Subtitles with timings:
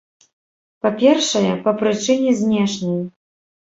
[0.85, 3.03] Па-першае, па прычыне знешняй.